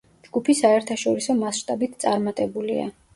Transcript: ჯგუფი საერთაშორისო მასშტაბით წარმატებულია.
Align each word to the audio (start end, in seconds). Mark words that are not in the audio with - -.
ჯგუფი 0.27 0.53
საერთაშორისო 0.59 1.35
მასშტაბით 1.41 1.93
წარმატებულია. 2.05 2.87